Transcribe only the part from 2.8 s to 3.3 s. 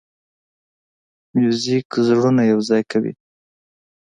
کوي.